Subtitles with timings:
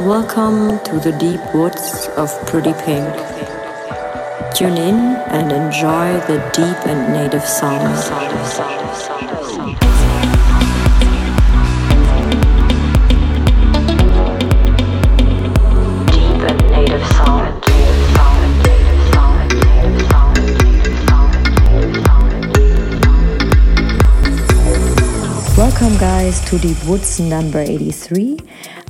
[0.00, 3.14] Welcome to the deep woods of Pretty Pink.
[4.52, 4.96] Tune in
[5.30, 8.10] and enjoy the deep and native sounds.
[25.56, 28.38] Welcome, guys, to Deep Woods number 83.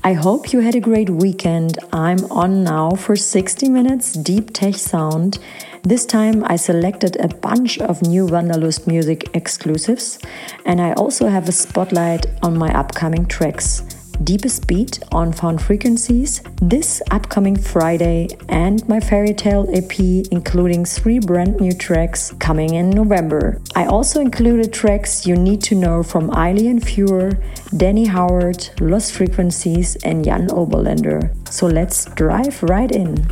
[0.06, 1.78] I hope you had a great weekend.
[1.90, 5.38] I'm on now for 60 minutes deep tech sound.
[5.82, 10.18] This time I selected a bunch of new Wanderlust music exclusives,
[10.66, 13.82] and I also have a spotlight on my upcoming tracks.
[14.22, 19.98] Deepest Beat on Found Frequencies this upcoming Friday, and my Fairy Tale EP,
[20.30, 23.60] including three brand new tracks coming in November.
[23.74, 27.42] I also included tracks you need to know from Eileen Fuhrer,
[27.76, 31.30] Danny Howard, Lost Frequencies, and Jan Oberländer.
[31.50, 33.26] So let's drive right in.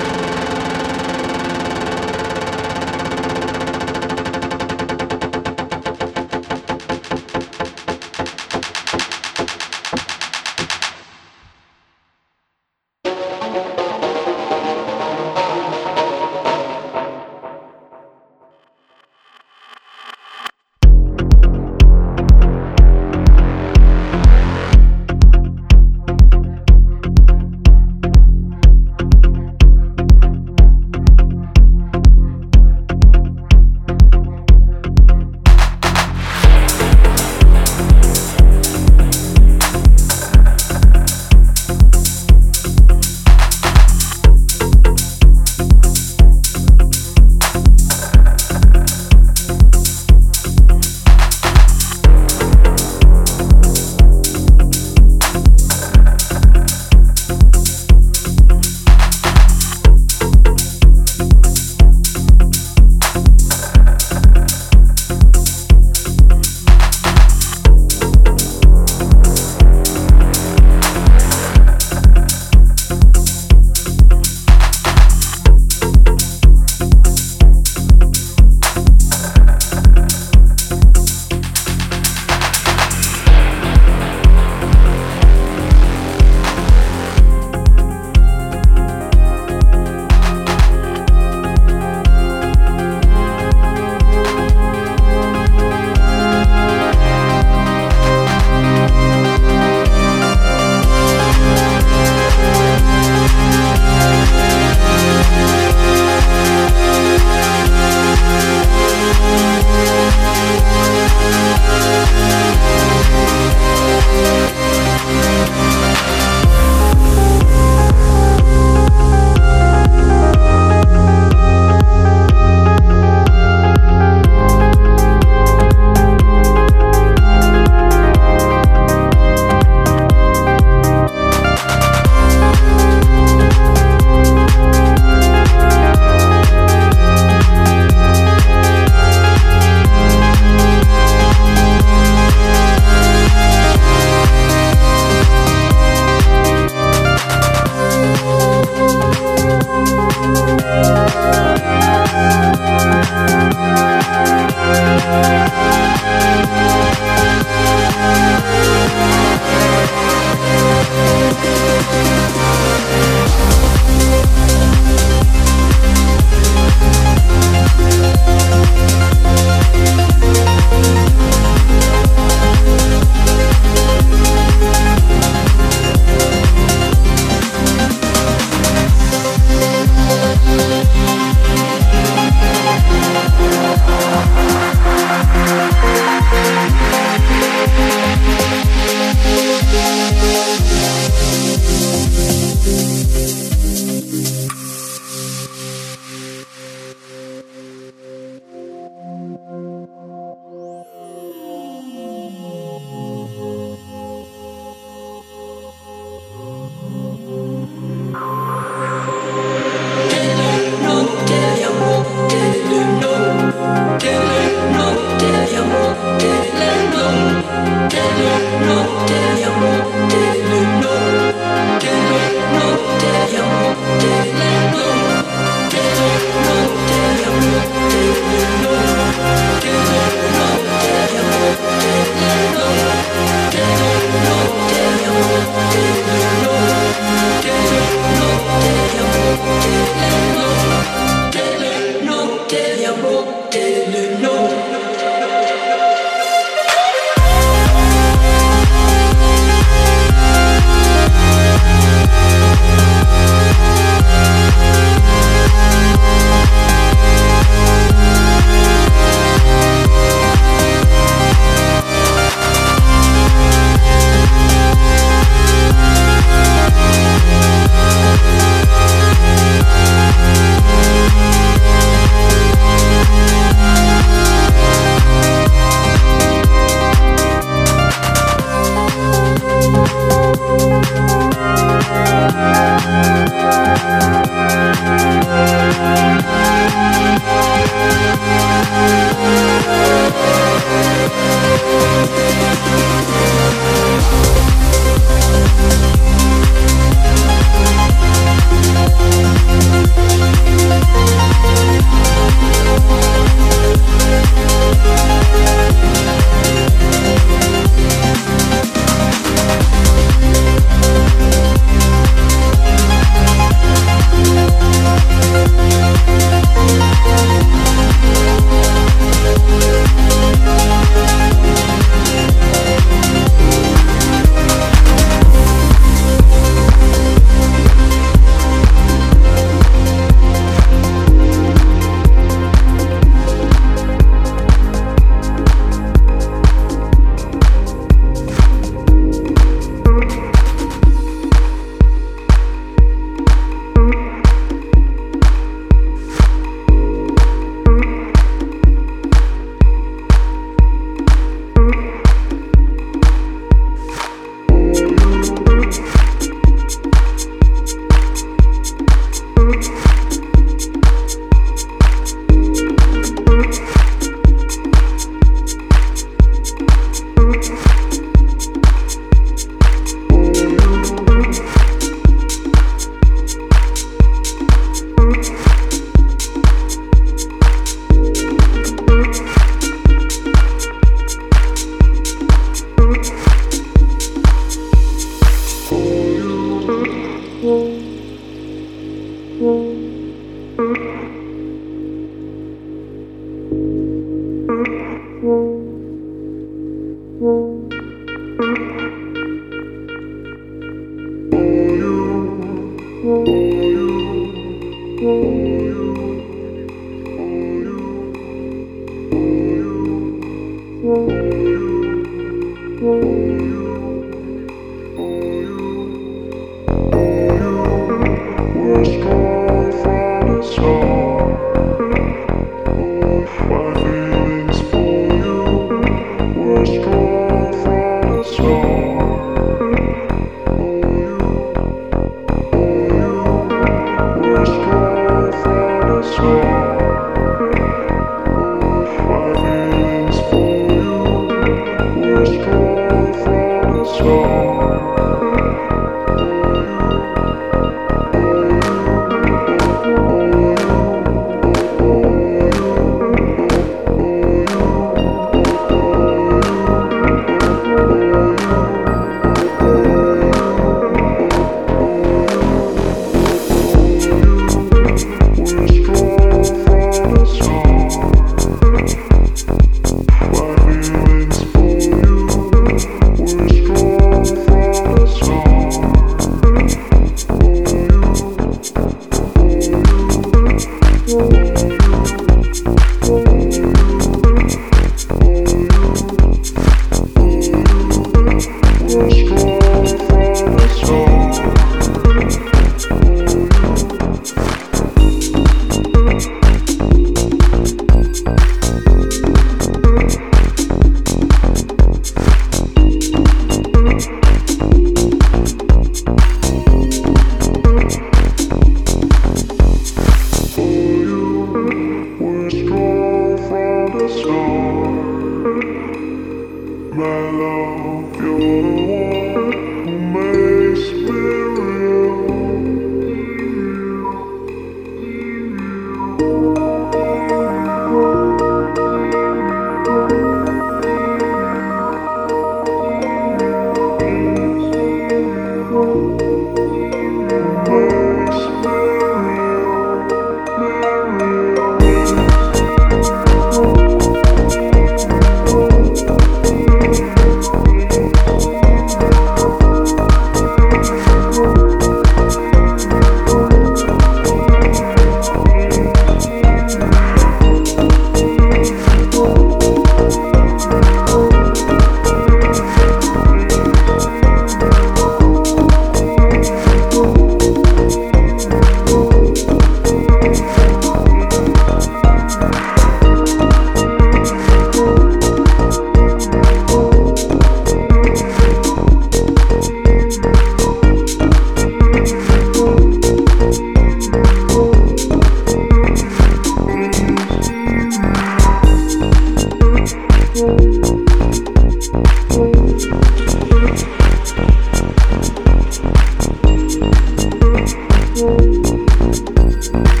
[599.69, 600.00] Bye.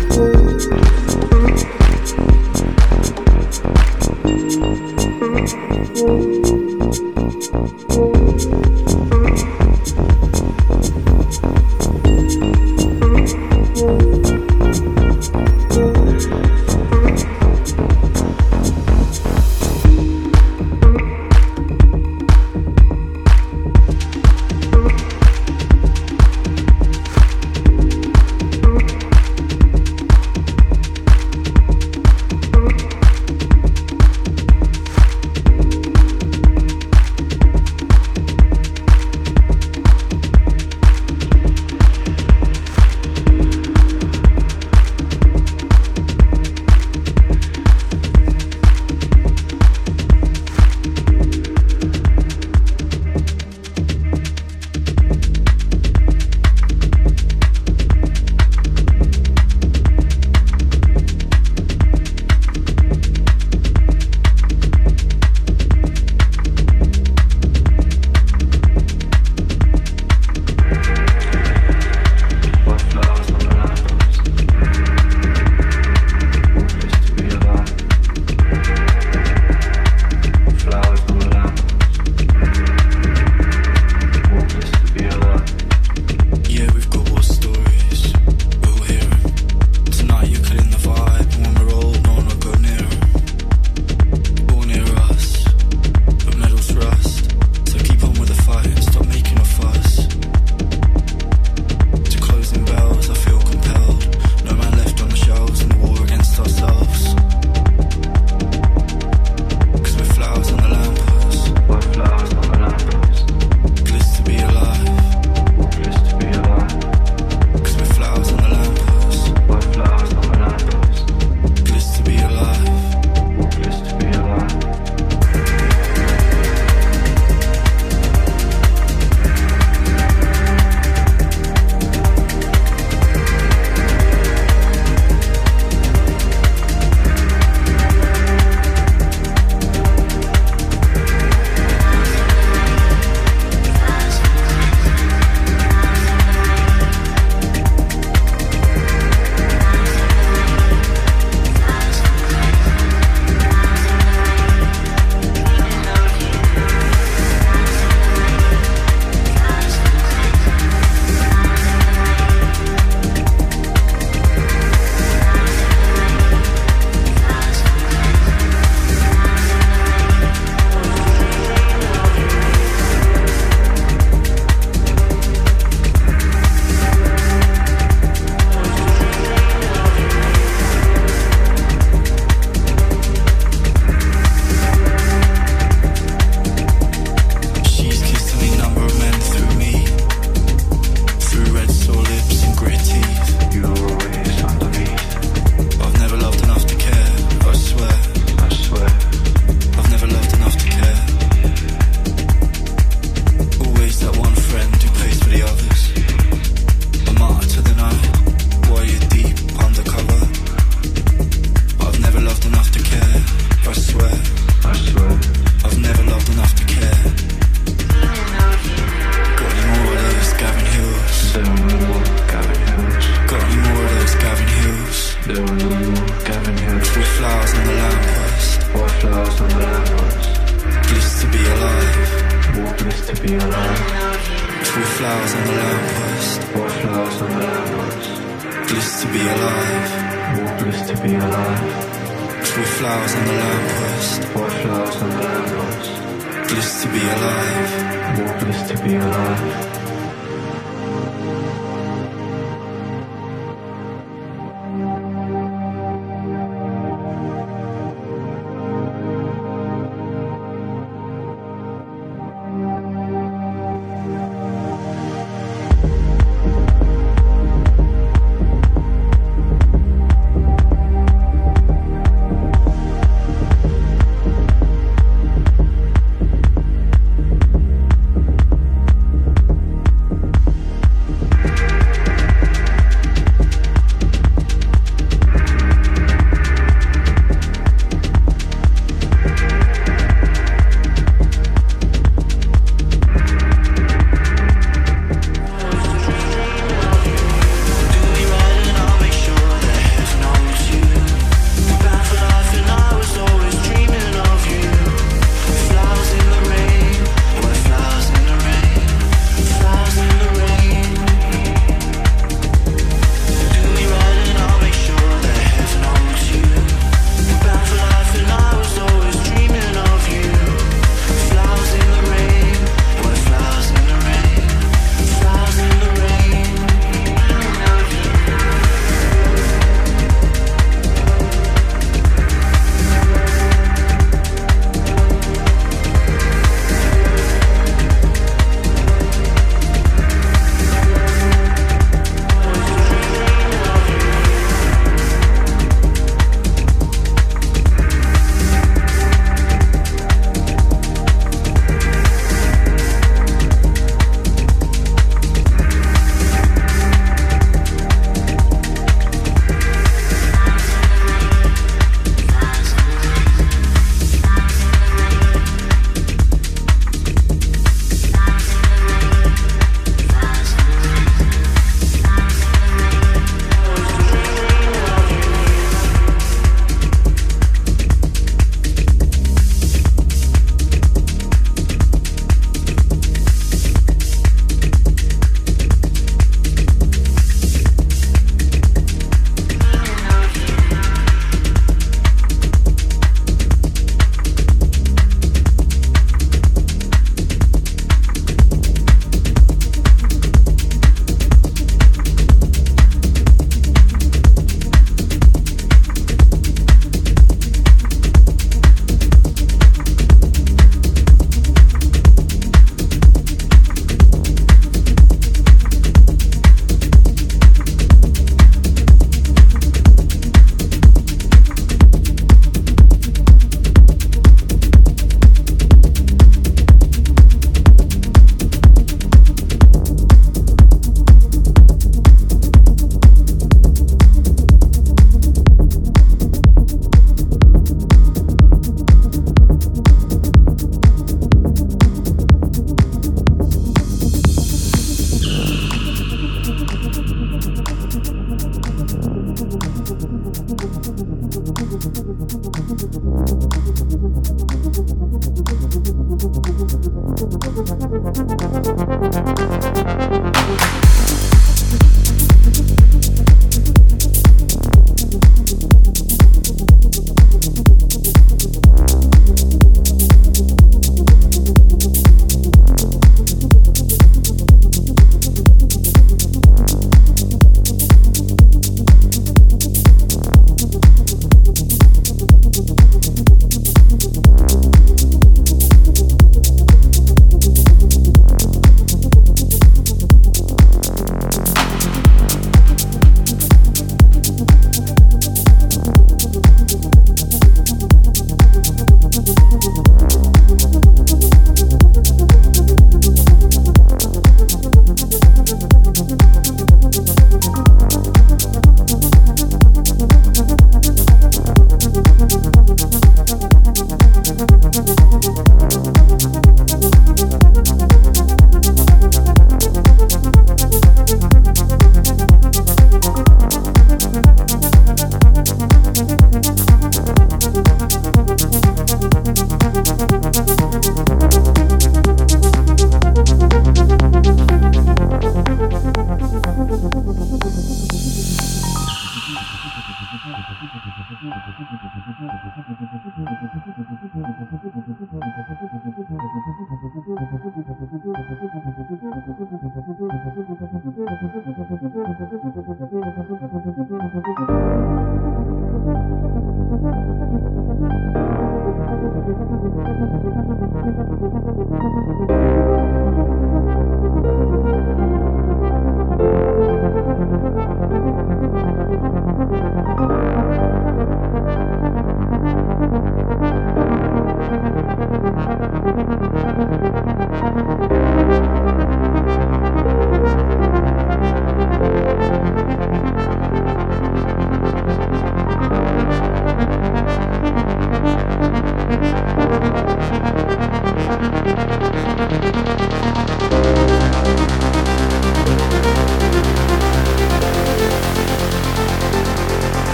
[235.41, 236.41] On the lamppost.
[236.55, 238.69] What flowers on the lamppost?
[238.69, 239.89] Bliss to be alive.
[240.35, 242.45] More bliss to be alive.
[242.45, 244.21] True flowers on the lamppost.
[244.35, 246.49] What flowers on the lamppost?
[246.49, 248.17] Bliss to be alive.
[248.17, 249.70] More bliss to be alive.